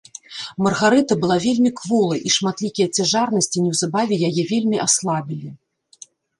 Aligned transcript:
Маргарыта 0.67 1.17
была 1.25 1.37
вельмі 1.43 1.71
кволай 1.81 2.23
і 2.31 2.33
шматлікія 2.37 2.87
цяжарнасці 2.99 3.57
неўзабаве 3.69 4.15
яе 4.33 4.49
вельмі 4.55 4.77
аслабілі. 4.89 5.49